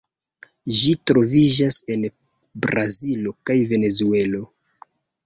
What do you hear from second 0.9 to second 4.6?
troviĝas en Brazilo kaj Venezuelo.